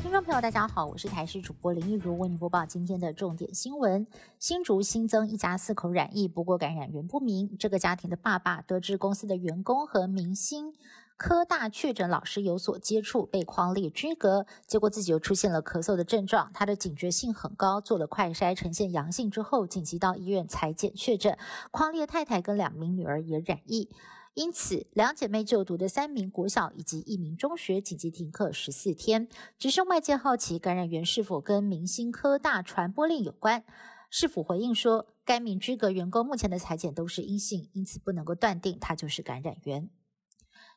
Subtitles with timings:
[0.00, 4.06] 听众朋友，大家好，我是台视主播林玉如，为您播报今天的重点新闻。
[4.38, 7.56] 新竹新增一家四口染疫，不过感染源不明。
[7.58, 10.72] 这个家庭的爸爸得知公司的员工和明星
[11.16, 16.50] 科大确诊老师有所接触，被框列居隔，结果自己又出现了咳嗽的症状。
[16.54, 21.36] 他的警觉性很高，做了快筛呈现阳性之后，紧急到医院裁检确诊。
[21.72, 23.90] 框列太太跟两名女儿也染疫。
[24.38, 29.26] 因此，两姐妹就读的三名国小以及一名中学紧急停课十四天。
[29.58, 33.64] 只是外界好奇感染源是否跟明星科大传播链有关。
[34.10, 39.90] 市府回应说，该名居格员工目前的裁剪都是阴性，因此不能够断定他就是感染源。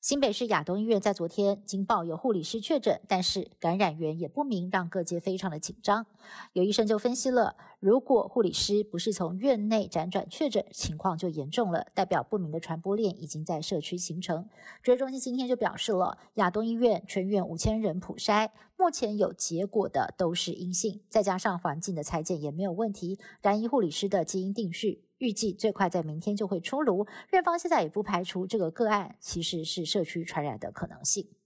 [0.00, 6.06] 新北市亚东医院在昨天经报有护理师确诊，但是感染源也不明，让各界非常的紧张。
[6.52, 14.48] 有医生就分析了，如果护理师不是从院内辗转确诊，情况就严重了，代表不明的传播链已经在社区形成。
[14.84, 25.02] 指挥中心今天就表示了，亚东医院全院五千人普筛，目前有结果的都是阴性，再加上环境的裁剪也没有问题，然医护理师的基因定序。
[25.18, 27.06] 预计最快在明天就会出炉。
[27.32, 31.37] 院方现在也不排除这个个案其实是社区传染的可能性。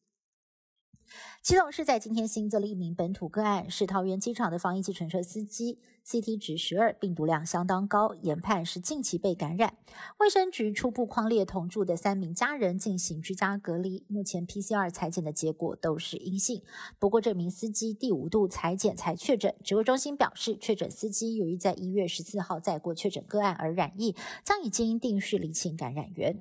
[1.43, 9.75] 基隆市在今天新增了一名本土个案，是桃园机场的防疫计程车司机，CT 值十二，病毒量相当高，研判是近期被感染。
[10.19, 16.63] 卫生局初步框列同住的三名家人进行居家隔离，目前 PCR 裁剪的结果都是阴性。
[17.01, 26.41] 不过这名司机第五度裁剪才确诊，指挥中心表示，确诊司机由于在一月十四号载过确诊个案而染疫，将以基因定序厘清感染源。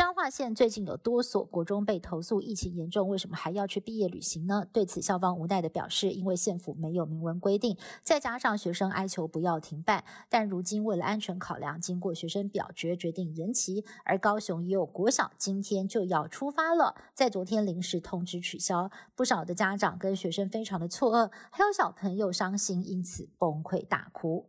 [0.00, 4.66] 彰化县最近有多所国中被投诉疫情严重，为什么还要去毕业旅行呢？
[4.72, 13.84] 对此，校方无奈的表示，因为县府没有明文规定，再加上学生哀求不要停办，但如今为了安全考量，经过学生表决，决定延期。
[14.06, 24.46] 而高雄也有国小今天就要出发了，在昨天临时通知取消，不少的家长跟学生非常的错愕，还有小朋友伤心，因此崩溃大哭。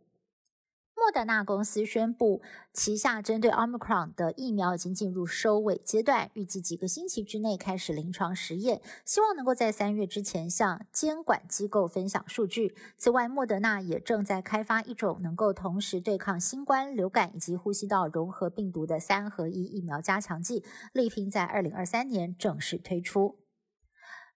[1.02, 2.42] 莫德纳公司宣布，
[2.72, 12.76] 旗下针对 Omicron 的疫苗已经进入收尾阶段，预计几个星期之内开始临床实验，希望能够在三月之前向监管机构分享数据。
[12.96, 23.41] 此外，莫德纳也正在开发一种能够同时对抗新冠、流感以及呼吸道融合病毒的三合一疫苗加强剂，力拼在二零二三年正式推出。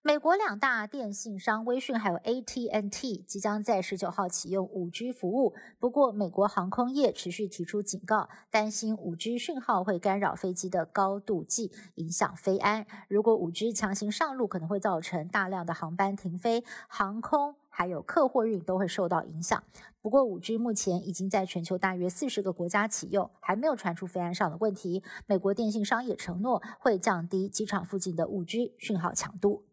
[0.06, 12.86] 美国两大电信商微讯还有 AT&T 即将在十九号启用五 G 服务，不过美国航空业持续提出警告，担心五 G 讯号会干扰飞机的高度计，影响飞安。
[13.08, 19.60] 如果五 G 强行上路，可能会造成大量的航班停飞，航空还有客货运都会受到影响。
[20.00, 25.02] 不过五 G 目前已经在全球大约四十个国家启用，还没有传出飞安上的问题。
[25.26, 29.64] 美国电信商也承诺会降低机场附近的五 G 讯号强度。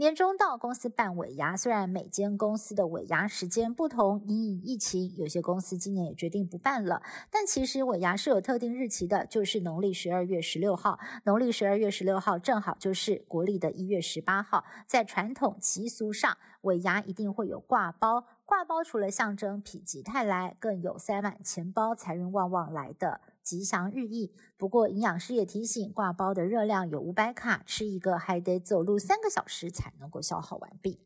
[0.00, 7.02] 年终到，公司办尾牙，虽然每间公司的尾牙时间不同，因疫情，有些公司今年也决定不办了。
[7.30, 10.98] 但其实尾牙是有特定日期的，就是农历十二月十六号。
[11.24, 14.64] 农历十二月十六号正好就是国历的一月十八号。
[14.86, 23.20] 在传统习俗上，尾牙一定会有挂包，挂包除了象征否极泰来，更有塞满钱包、财运旺旺来的。
[23.42, 24.32] 吉祥寓意。
[24.56, 31.00] 不过，营养师也提醒，挂包的热量有五百卡，吃一个还得走路三个小时才能够消耗完毕。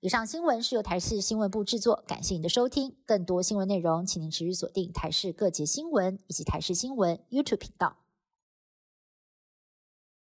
[0.00, 2.96] 以上新闻是由台视新闻部制作，感谢您的收听。
[3.04, 7.99] 更多新闻内容，请您持续锁定台视各节新闻以及台视新闻 YouTube 频道。